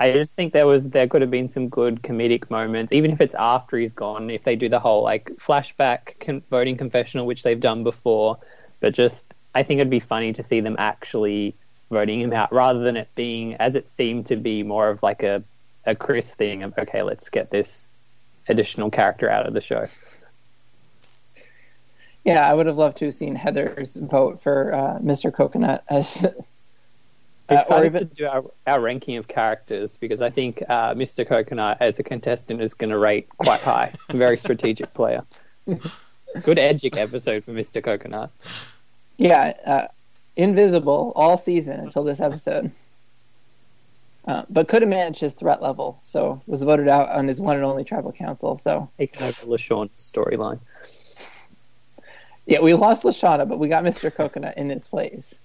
[0.00, 3.20] I just think there was there could have been some good comedic moments, even if
[3.20, 4.30] it's after he's gone.
[4.30, 8.38] If they do the whole like flashback con- voting confessional, which they've done before,
[8.80, 11.54] but just I think it'd be funny to see them actually
[11.90, 15.22] voting him out rather than it being as it seemed to be more of like
[15.22, 15.42] a
[15.86, 17.88] a Chris thing of okay, let's get this
[18.48, 19.86] additional character out of the show.
[22.24, 25.32] Yeah, I would have loved to have seen Heather's vote for uh, Mr.
[25.32, 26.26] Coconut as.
[27.50, 31.26] Uh, or even, to do our, our ranking of characters because I think uh, Mr.
[31.26, 33.94] Coconut as a contestant is going to rate quite high.
[34.10, 35.22] Very strategic player.
[35.66, 37.82] Good Edgic episode for Mr.
[37.82, 38.30] Coconut.
[39.16, 39.86] yeah, uh,
[40.38, 42.70] invisible all season until this episode.
[44.26, 47.56] Uh, but could have managed his threat level, so was voted out on his one
[47.56, 48.56] and only tribal council.
[48.56, 49.56] So Taking over
[49.96, 50.60] storyline.
[52.46, 54.14] yeah, we lost LeShawna, but we got Mr.
[54.14, 55.38] Coconut in his place.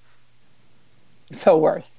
[1.32, 1.90] So worth.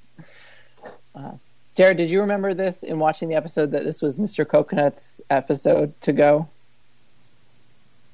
[1.15, 1.33] Uh,
[1.75, 4.47] Jared, did you remember this in watching the episode that this was Mr.
[4.47, 6.49] Coconut's episode to go?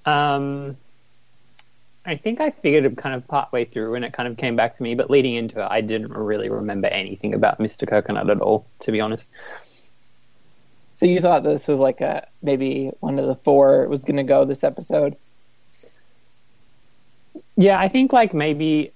[0.07, 0.77] Um,
[2.05, 4.77] I think I figured it kind of partway through and it kind of came back
[4.77, 7.87] to me, but leading into it, I didn't really remember anything about Mr.
[7.87, 9.31] Coconut at all, to be honest.
[10.97, 14.23] So you thought this was like a maybe one of the four was going to
[14.23, 15.17] go this episode?
[17.57, 18.93] Yeah, I think like maybe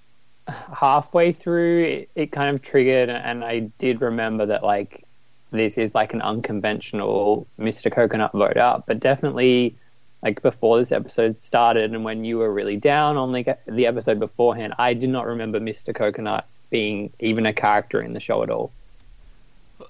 [0.47, 5.05] halfway through it, it kind of triggered, and I did remember that like
[5.51, 7.91] this is like an unconventional Mr.
[7.91, 9.77] Coconut vote out, but definitely
[10.25, 14.19] like before this episode started and when you were really down on the the episode
[14.19, 15.95] beforehand, I did not remember Mr.
[15.95, 18.73] Coconut being even a character in the show at all.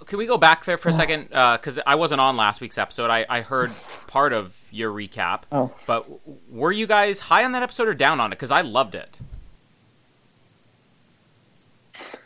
[0.07, 0.97] Can we go back there for a oh.
[0.97, 1.29] second?
[1.33, 3.11] Uh, because I wasn't on last week's episode.
[3.11, 3.71] I, I heard
[4.09, 5.43] part of your recap.
[5.53, 5.71] Oh.
[5.87, 6.07] But
[6.51, 8.37] were you guys high on that episode or down on it?
[8.37, 9.19] Because I loved it.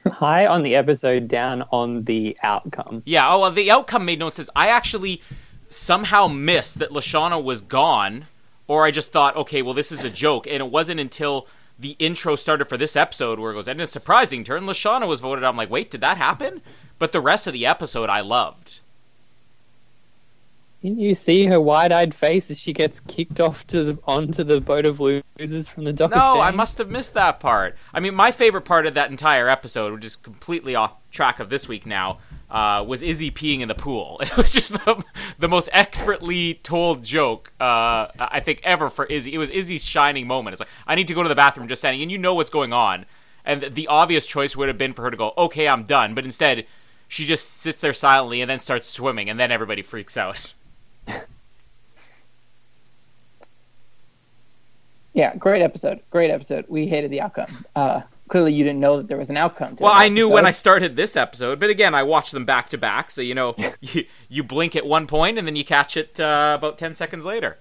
[0.07, 3.03] High on the episode, down on the outcome.
[3.05, 3.29] Yeah.
[3.29, 4.49] Oh, well, the outcome made no sense.
[4.57, 5.21] I actually
[5.68, 8.26] somehow missed that LeShawna was gone,
[8.66, 10.46] or I just thought, okay, well, this is a joke.
[10.46, 11.46] And it wasn't until
[11.78, 15.07] the intro started for this episode where it goes, and in a surprising turn, LeShawna
[15.07, 15.44] was voted.
[15.44, 16.61] out." I'm like, wait, did that happen?
[16.98, 18.81] But the rest of the episode, I loved.
[20.83, 24.61] Didn't you see her wide-eyed face as she gets kicked off to the onto the
[24.61, 26.12] boat of losers from the dock?
[26.12, 27.76] No, I must have missed that part.
[27.92, 31.50] I mean, my favorite part of that entire episode, which is completely off track of
[31.50, 32.18] this week now,
[32.51, 34.21] uh, was Izzy peeing in the pool.
[34.23, 35.05] It was just the,
[35.39, 39.35] the most expertly told joke uh, I think ever for Izzy.
[39.35, 40.55] It was Izzy's shining moment.
[40.55, 42.51] It's like I need to go to the bathroom, just standing, and you know what's
[42.51, 43.05] going on.
[43.45, 46.25] And the obvious choice would have been for her to go, "Okay, I'm done," but
[46.25, 46.67] instead,
[47.07, 50.53] she just sits there silently and then starts swimming, and then everybody freaks out.
[55.19, 55.99] Yeah, great episode.
[56.11, 56.65] Great episode.
[56.69, 57.65] We hated the outcome.
[57.75, 59.77] Uh, clearly, you didn't know that there was an outcome.
[59.77, 62.69] To Well, I knew when I started this episode, but again, I watched them back
[62.71, 65.97] to back, so you know, you, you blink at one point and then you catch
[65.97, 67.59] it uh, about ten seconds later.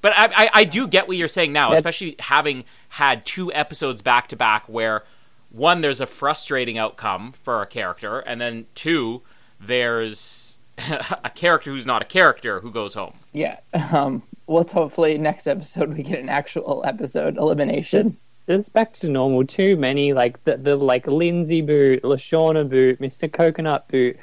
[0.00, 4.02] But I, I, I do get what you're saying now, especially having had two episodes
[4.02, 5.04] back to back where
[5.48, 9.22] one there's a frustrating outcome for a character, and then two
[9.58, 10.58] there's
[11.24, 13.14] a character who's not a character who goes home.
[13.32, 13.60] Yeah.
[13.92, 18.06] Um, let's hopefully next episode we get an actual episode elimination.
[18.06, 19.44] It's, it's back to normal.
[19.46, 23.32] Too many like the, the like Lindsay boot, LeShawna boot, Mr.
[23.32, 24.16] Coconut boot,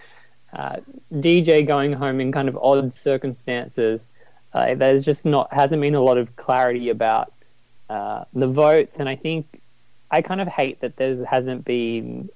[0.53, 0.77] uh,
[1.13, 4.07] DJ going home in kind of odd circumstances.
[4.53, 7.33] Uh, there's just not hasn't been a lot of clarity about
[7.89, 9.61] uh, the votes, and I think
[10.11, 12.29] I kind of hate that there hasn't been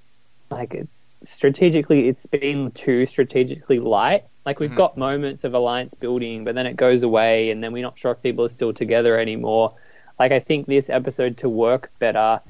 [0.49, 0.87] like
[1.23, 4.23] strategically it's been too strategically light.
[4.45, 7.83] Like we've got moments of alliance building, but then it goes away, and then we're
[7.83, 9.73] not sure if people are still together anymore.
[10.19, 12.41] Like I think this episode to work better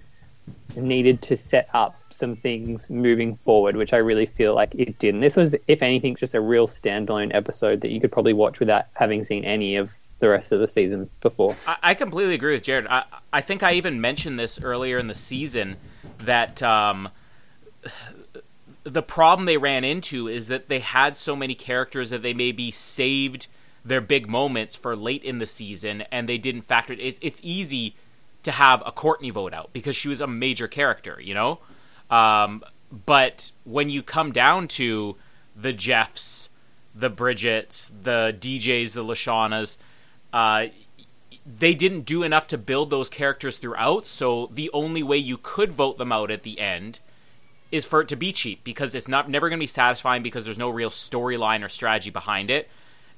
[0.75, 5.21] needed to set up some things moving forward, which I really feel like it didn't.
[5.21, 8.86] This was, if anything, just a real standalone episode that you could probably watch without
[8.93, 11.56] having seen any of the rest of the season before.
[11.67, 12.88] I, I completely agree with Jared.
[12.88, 15.78] I, I think I even mentioned this earlier in the season
[16.19, 17.10] that um,
[18.84, 22.71] the problem they ran into is that they had so many characters that they maybe
[22.71, 23.47] saved
[23.86, 27.00] their big moments for late in the season, and they didn't factor it.
[27.00, 27.95] It's it's easy
[28.43, 31.60] to have a Courtney vote out because she was a major character, you know.
[32.10, 32.63] Um,
[33.06, 35.15] but when you come down to
[35.56, 36.50] the Geoffs,
[36.93, 39.78] the Bridgettes, the DJs, the LeShawnas,
[40.34, 40.67] uh,
[41.45, 44.08] they didn't do enough to build those characters throughout.
[44.08, 47.00] So the only way you could vote them out at the end
[47.71, 50.45] is for it to be cheap because it's not never going to be satisfying because
[50.45, 52.69] there's no real storyline or strategy behind it.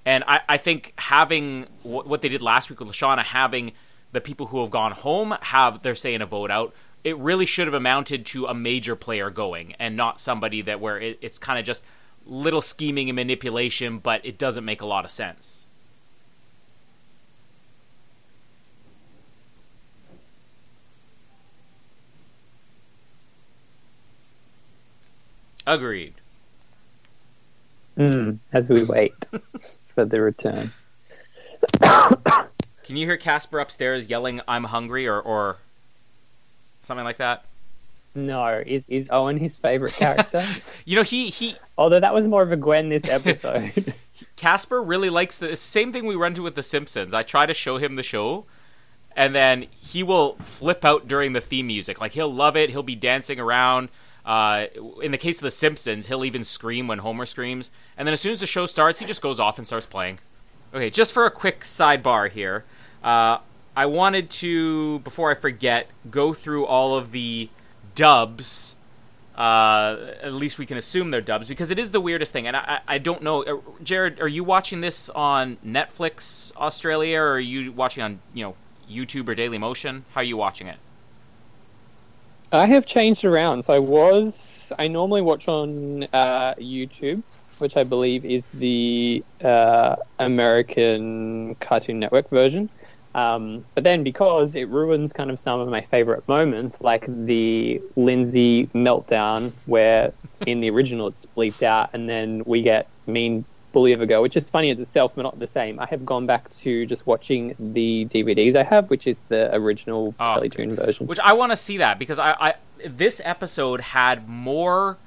[0.07, 3.73] And I, I think having what, what they did last week with LeShawna, having
[4.13, 7.45] the people who have gone home have their say in a vote out, it really
[7.45, 11.37] should have amounted to a major player going and not somebody that where it, it's
[11.37, 11.83] kind of just
[12.25, 15.65] little scheming and manipulation, but it doesn't make a lot of sense.
[25.65, 26.13] Agreed.
[27.97, 29.13] Mm, as we wait
[29.97, 30.71] for the return.
[31.81, 35.57] Can you hear Casper upstairs yelling, "I'm hungry" or or
[36.81, 37.45] something like that?
[38.13, 40.45] No, is is Owen his favorite character?
[40.85, 43.91] You know, he he Although that was more of a Gwen this episode.
[44.35, 47.13] Casper really likes the same thing we run into with The Simpsons.
[47.13, 48.45] I try to show him the show,
[49.15, 51.99] and then he will flip out during the theme music.
[51.99, 52.69] Like he'll love it.
[52.69, 53.89] He'll be dancing around.
[54.27, 54.67] Uh,
[55.01, 57.71] in the case of The Simpsons, he'll even scream when Homer screams.
[57.97, 60.19] And then as soon as the show starts, he just goes off and starts playing.
[60.73, 62.65] Okay, just for a quick sidebar here,
[63.01, 63.37] uh,
[63.73, 67.49] I wanted to, before I forget, go through all of the
[67.95, 68.75] dubs.
[69.33, 72.57] Uh, at least we can assume they're dubs because it is the weirdest thing, and
[72.57, 73.43] I, I, don't know.
[73.43, 78.43] Uh, Jared, are you watching this on Netflix Australia, or are you watching on you
[78.43, 78.55] know
[78.91, 80.01] YouTube or Dailymotion?
[80.13, 80.79] How are you watching it?
[82.51, 83.63] I have changed around.
[83.63, 87.23] So I was I normally watch on uh, YouTube,
[87.59, 92.69] which I believe is the uh, American Cartoon Network version.
[93.15, 97.81] Um, but then because it ruins kind of some of my favorite moments, like the
[97.95, 100.13] Lindsay meltdown, where
[100.45, 103.43] in the original it's bleeped out, and then we get mean
[103.77, 105.79] bully of a girl, which is funny as itself, but not the same.
[105.79, 110.15] I have gone back to just watching the DVDs I have, which is the original
[110.19, 110.23] Oh.
[110.23, 111.05] Teletoon version.
[111.05, 112.53] Which I want to see that because I, I
[112.87, 114.97] this episode had more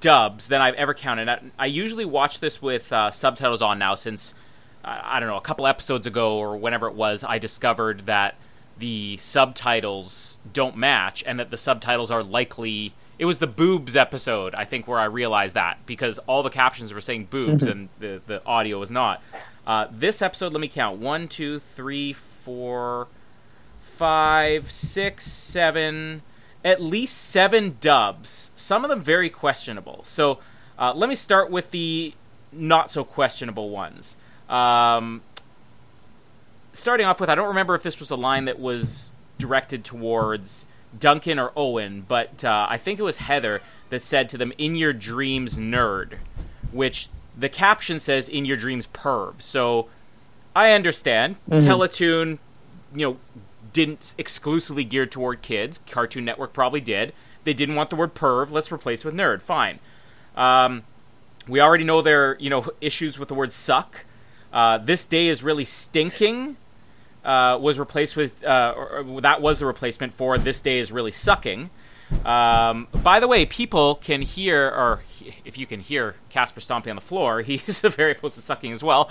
[0.00, 1.26] dubs than I've ever counted.
[1.30, 4.34] I, I usually watch this with uh, subtitles on now since
[4.84, 8.34] uh, I don't know a couple episodes ago or whenever it was I discovered that
[8.76, 12.92] the subtitles don't match and that the subtitles are likely
[13.22, 16.92] it was the boobs episode I think where I realized that because all the captions
[16.92, 19.22] were saying boobs and the the audio was not.
[19.64, 23.06] Uh, this episode, let me count: one, two, three, four,
[23.78, 26.22] five, six, seven,
[26.64, 28.50] at least seven dubs.
[28.56, 30.00] Some of them very questionable.
[30.02, 30.40] So
[30.76, 32.14] uh, let me start with the
[32.50, 34.16] not so questionable ones.
[34.48, 35.22] Um,
[36.72, 40.66] starting off with, I don't remember if this was a line that was directed towards
[40.98, 44.76] Duncan or Owen, but uh, I think it was Heather that said to them, "In
[44.76, 46.14] your dreams, nerd,"
[46.70, 49.88] which the caption says, "In your dreams, perv." So
[50.54, 52.38] I understand Teletoon,
[52.94, 53.16] you know,
[53.72, 55.80] didn't exclusively geared toward kids.
[55.90, 57.12] Cartoon Network probably did.
[57.44, 58.50] They didn't want the word perv.
[58.50, 59.42] Let's replace it with nerd.
[59.42, 59.80] Fine.
[60.36, 60.84] Um,
[61.48, 64.04] we already know there, you know, issues with the word suck.
[64.52, 66.56] Uh, this day is really stinking.
[67.24, 71.12] Uh, was replaced with uh, or, that was the replacement for this day is really
[71.12, 71.70] sucking.
[72.24, 76.90] Um, by the way, people can hear, or he- if you can hear Casper stomping
[76.90, 79.10] on the floor, he's very close to sucking as well.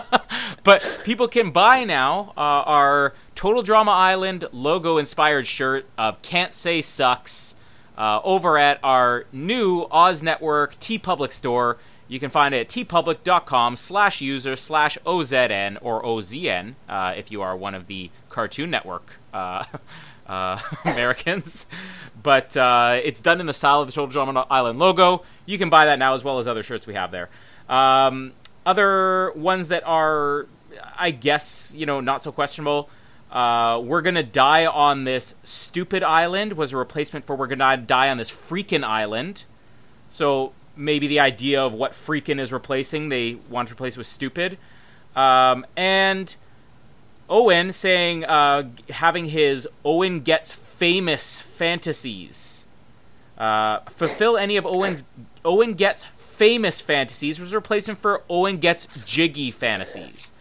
[0.64, 6.52] but people can buy now uh, our Total Drama Island logo inspired shirt of Can't
[6.52, 7.56] Say Sucks
[7.96, 11.78] uh, over at our new Oz Network TeePublic store.
[12.06, 17.40] You can find it at teepublic.com slash user slash OZN or OZN uh, if you
[17.40, 19.64] are one of the Cartoon Network uh,
[20.26, 21.66] uh, Americans.
[22.22, 25.24] But uh, it's done in the style of the Total Drama Island logo.
[25.46, 27.30] You can buy that now as well as other shirts we have there.
[27.68, 28.32] Um,
[28.66, 30.46] other ones that are,
[30.98, 32.90] I guess, you know, not so questionable.
[33.30, 38.08] Uh, we're gonna die on this stupid island was a replacement for we're gonna die
[38.08, 39.44] on this freaking island.
[40.08, 44.58] So maybe the idea of what freaking is replacing, they want to replace with stupid.
[45.14, 46.34] Um, and
[47.28, 52.66] Owen saying uh, having his Owen gets famous fantasies.
[53.38, 55.04] Uh, fulfill any of Owen's
[55.44, 60.32] Owen gets famous fantasies was a replacement for Owen gets jiggy fantasies.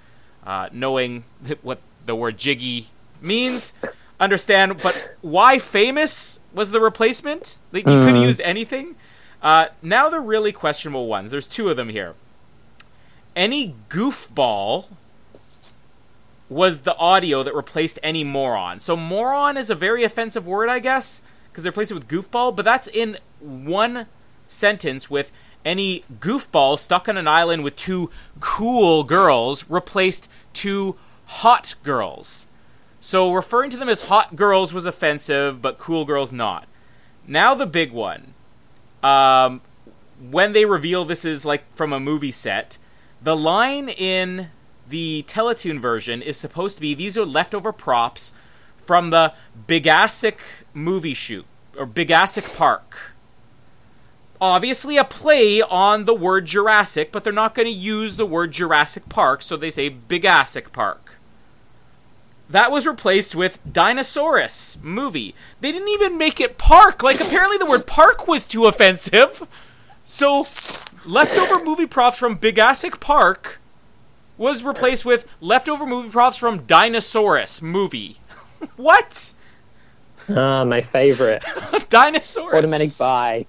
[0.45, 1.23] Uh, knowing
[1.61, 2.87] what the word jiggy
[3.21, 3.73] means,
[4.19, 4.81] understand.
[4.81, 7.59] But why famous was the replacement?
[7.71, 8.95] Like you could have used anything.
[9.43, 11.29] Uh, now the really questionable ones.
[11.29, 12.15] There's two of them here.
[13.35, 14.87] Any goofball
[16.47, 18.79] was the audio that replaced any moron.
[18.79, 21.21] So moron is a very offensive word, I guess,
[21.51, 22.55] because they replaced it with goofball.
[22.55, 24.05] But that's in one
[24.47, 25.31] sentence with
[25.65, 32.47] any goofball stuck on an island with two cool girls replaced two hot girls.
[32.99, 36.67] So referring to them as hot girls was offensive, but cool girls not.
[37.27, 38.32] Now the big one.
[39.04, 39.62] Um,
[40.32, 42.78] when they reveal this is like from a movie set,
[43.22, 44.49] the line in
[44.88, 48.32] the Teletoon version is supposed to be these are leftover props
[48.78, 49.34] from the
[49.68, 50.39] Bigassic
[50.74, 51.45] movie shoot
[51.78, 53.14] or Bigassic Park.
[54.39, 58.51] obviously a play on the word Jurassic, but they're not going to use the word
[58.51, 61.03] Jurassic Park, so they say Bigassic Park.
[62.54, 65.34] That was replaced with Dinosaurus movie.
[65.60, 67.01] They didn't even make it park.
[67.01, 69.47] Like apparently the word park was too offensive.
[70.06, 70.45] So
[71.04, 73.60] leftover movie props from Bigassic Park
[74.38, 78.18] was replaced with leftover movie props from Dinosaurus movie.
[78.76, 79.34] what?
[80.30, 81.41] Ah, my favorite.
[81.89, 82.54] Dinosaurus.
[82.60, 83.47] Automatic buy.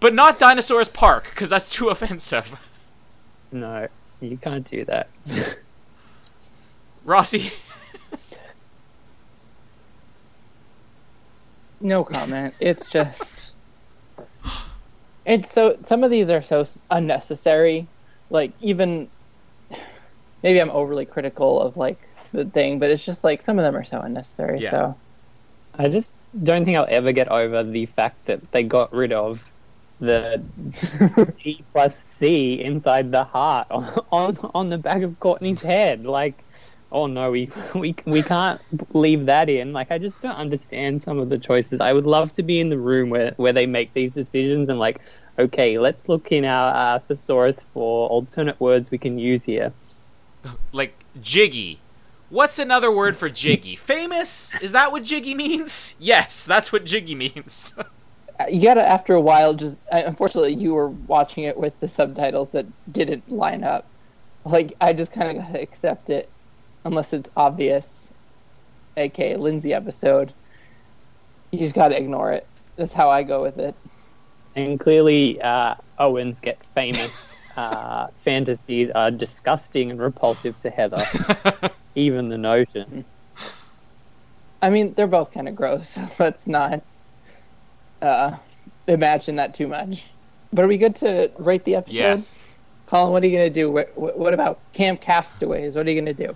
[0.00, 2.68] But not Dinosaurus Park, because that's too offensive.
[3.52, 3.86] No,
[4.20, 5.08] you can't do that.
[7.04, 7.52] Rossi.
[11.84, 12.54] No comment.
[12.58, 13.52] It's just.
[15.26, 15.78] It's so.
[15.84, 17.86] Some of these are so unnecessary.
[18.30, 19.08] Like, even.
[20.42, 21.98] Maybe I'm overly critical of, like,
[22.32, 24.60] the thing, but it's just like some of them are so unnecessary.
[24.60, 24.70] Yeah.
[24.70, 24.96] So.
[25.76, 29.50] I just don't think I'll ever get over the fact that they got rid of
[29.98, 30.40] the
[31.38, 36.06] G plus C inside the heart on, on on the back of Courtney's head.
[36.06, 36.43] Like,
[36.94, 38.60] oh no, we we we can't
[38.94, 39.74] leave that in.
[39.74, 41.80] Like, I just don't understand some of the choices.
[41.80, 44.78] I would love to be in the room where where they make these decisions and
[44.78, 45.00] like,
[45.38, 49.72] okay, let's look in our uh, thesaurus for alternate words we can use here.
[50.72, 51.80] like jiggy.
[52.30, 53.76] What's another word for jiggy?
[53.94, 54.60] Famous?
[54.62, 55.94] Is that what jiggy means?
[55.98, 57.74] Yes, that's what jiggy means.
[58.48, 62.50] you gotta after a while just uh, unfortunately you were watching it with the subtitles
[62.50, 63.86] that didn't line up
[64.44, 66.28] like i just kind of gotta accept it
[66.84, 68.12] unless it's obvious
[68.96, 70.32] aka lindsay episode
[71.50, 73.74] you just gotta ignore it that's how i go with it
[74.56, 77.30] And clearly, uh, Owens get famous.
[77.56, 81.00] Uh, fantasies are disgusting and repulsive to Heather.
[81.94, 83.04] Even the notion.
[84.60, 86.82] i mean they're both kind of gross so let's not
[88.02, 88.36] uh
[88.88, 90.10] imagine that too much
[90.52, 92.58] but are we good to rate the episode yes.
[92.86, 96.00] colin what are you gonna do what, what what about camp castaways what are you
[96.00, 96.34] gonna do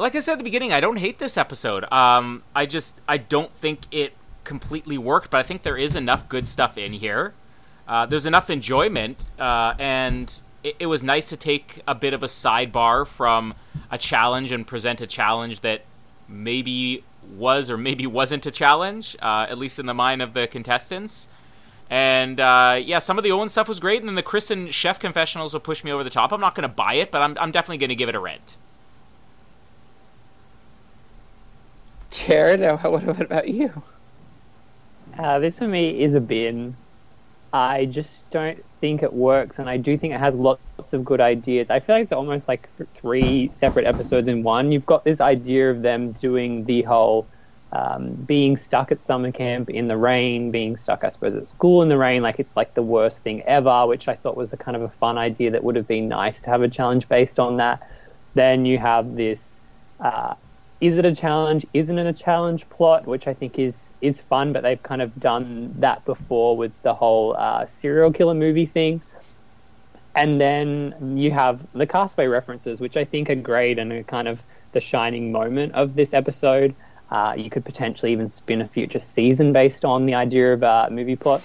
[0.00, 1.84] Like I said at the beginning, I don't hate this episode.
[1.92, 6.26] Um, I just I don't think it completely worked, but I think there is enough
[6.26, 7.34] good stuff in here.
[7.86, 12.22] Uh, there's enough enjoyment, uh, and it, it was nice to take a bit of
[12.22, 13.52] a sidebar from
[13.90, 15.84] a challenge and present a challenge that
[16.26, 17.04] maybe
[17.36, 21.28] was or maybe wasn't a challenge, uh, at least in the mind of the contestants.
[21.90, 24.72] And uh, yeah, some of the Owen stuff was great, and then the Chris and
[24.72, 26.32] Chef confessionals will push me over the top.
[26.32, 28.20] I'm not going to buy it, but I'm, I'm definitely going to give it a
[28.20, 28.56] rent.
[32.10, 33.72] Jared what, what about you
[35.18, 36.78] Uh, this for me is a bin.
[37.52, 41.20] I just don't think it works, and I do think it has lots of good
[41.20, 41.70] ideas.
[41.70, 44.72] I feel like it's almost like th- three separate episodes in one.
[44.72, 47.30] You've got this idea of them doing the whole
[47.72, 51.82] um, being stuck at summer camp in the rain, being stuck, I suppose, at school
[51.82, 54.58] in the rain, like it's like the worst thing ever, which I thought was a
[54.58, 57.38] kind of a fun idea that would have been nice to have a challenge based
[57.40, 57.80] on that.
[58.34, 59.60] Then you have this
[60.04, 60.34] uh,
[60.80, 61.66] is it a challenge?
[61.74, 63.06] Isn't it a challenge plot?
[63.06, 66.94] Which I think is is fun, but they've kind of done that before with the
[66.94, 69.02] whole uh, serial killer movie thing.
[70.14, 74.26] And then you have the Castaway references, which I think are great and are kind
[74.26, 76.74] of the shining moment of this episode.
[77.10, 80.88] Uh, you could potentially even spin a future season based on the idea of a
[80.90, 81.42] movie plot.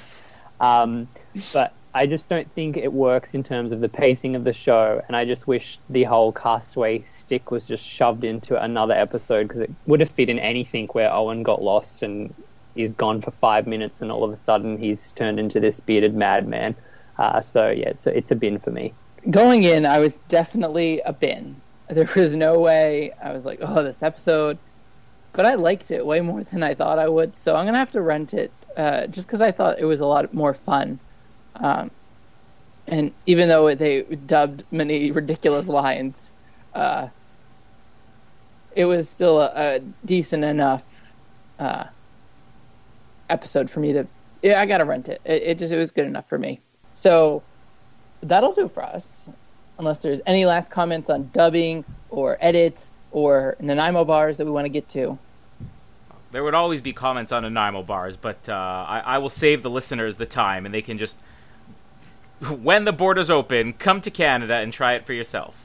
[0.60, 1.08] Um,
[1.54, 5.02] but I just don't think it works in terms of the pacing of the show,
[5.08, 9.62] and I just wish the whole Castaway stick was just shoved into another episode because
[9.62, 12.34] it would have fit in anything where Owen got lost and
[12.76, 16.14] is gone for five minutes, and all of a sudden he's turned into this bearded
[16.14, 16.76] madman.
[17.18, 18.94] Uh, so yeah, it's a, it's a bin for me.
[19.30, 21.62] going in, I was definitely a bin.
[21.90, 24.58] There was no way I was like, oh, this episode.
[25.32, 27.92] But I liked it way more than I thought I would, so I'm gonna have
[27.92, 31.00] to rent it uh, just because I thought it was a lot more fun.
[31.56, 31.92] Um,
[32.88, 36.32] and even though they dubbed many ridiculous lines,
[36.74, 37.08] uh,
[38.76, 41.14] it was still a, a decent enough
[41.60, 41.86] uh,
[43.30, 44.08] episode for me to.
[44.44, 45.22] Yeah, I gotta rent it.
[45.26, 45.44] it.
[45.44, 46.60] It just it was good enough for me.
[46.94, 47.42] So
[48.22, 49.28] that'll do for us.
[49.80, 54.66] Unless there's any last comments on dubbing or edits or Nanaimo bars that we want
[54.66, 55.18] to get to.
[56.32, 59.70] There would always be comments on Nanaimo bars, but uh, I, I will save the
[59.70, 61.20] listeners the time, and they can just,
[62.62, 65.62] when the borders open, come to Canada and try it for yourself.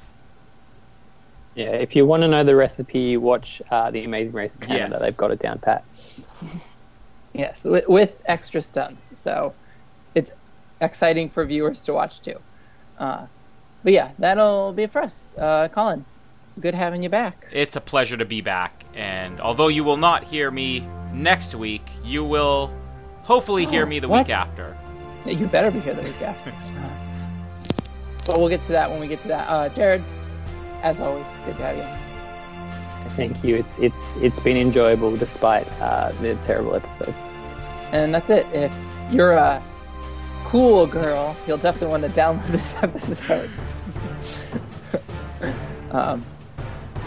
[1.54, 4.90] Yeah, if you want to know the recipe, watch uh, the Amazing Race of Canada.
[4.92, 5.02] Yes.
[5.02, 5.84] They've got it down pat.
[7.32, 9.16] Yes, with, with extra stunts.
[9.16, 9.54] So
[10.16, 10.32] it's
[10.80, 12.34] exciting for viewers to watch too.
[12.98, 13.26] Uh,
[13.84, 15.28] but yeah, that'll be it for us.
[15.38, 16.04] Uh, Colin,
[16.58, 17.46] good having you back.
[17.52, 21.86] It's a pleasure to be back, and although you will not hear me next week,
[22.04, 22.72] you will
[23.22, 24.26] hopefully hear Oh, me the what?
[24.26, 24.76] week after.
[25.26, 26.52] You better be here the week after.
[28.26, 29.48] but we'll get to that when we get to that.
[29.48, 30.02] Uh, Jared,
[30.82, 32.10] as always, good to have you.
[33.16, 33.56] Thank you.
[33.56, 37.14] It's it's it's been enjoyable despite uh, the terrible episode.
[37.92, 38.46] And that's it.
[38.52, 38.72] If
[39.10, 39.62] you're a
[40.44, 43.50] cool girl, you'll definitely want to download this episode.
[45.90, 46.24] um,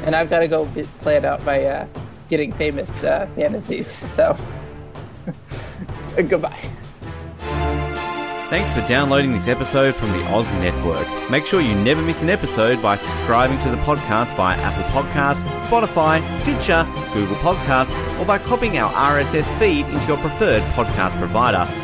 [0.04, 0.66] and I've got to go
[1.02, 1.88] play it out by uh,
[2.30, 3.88] getting famous uh, fantasies.
[4.14, 4.38] So,
[6.16, 6.70] goodbye.
[8.54, 11.08] Thanks for downloading this episode from the Oz Network.
[11.28, 15.42] Make sure you never miss an episode by subscribing to the podcast via Apple Podcasts,
[15.66, 21.66] Spotify, Stitcher, Google Podcasts, or by copying our RSS feed into your preferred podcast provider.